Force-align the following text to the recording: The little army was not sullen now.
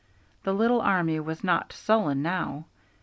The 0.45 0.51
little 0.55 0.81
army 0.81 1.19
was 1.19 1.43
not 1.43 1.71
sullen 1.71 2.23
now. 2.23 2.65